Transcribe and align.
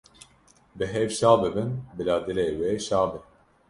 Bi 0.77 0.85
hev 0.93 1.09
şa 1.19 1.31
bibin, 1.41 1.71
bila 1.97 2.15
dilê 2.25 2.47
we 2.59 2.71
şa 2.87 3.01
be. 3.09 3.19